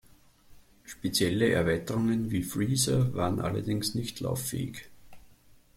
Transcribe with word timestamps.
Spezielle 0.83 1.51
Erweiterungen 1.51 2.31
wie 2.31 2.41
Freezer 2.41 3.13
waren 3.13 3.39
allerdings 3.39 3.93
nicht 3.93 4.19
lauffähig. 4.19 4.89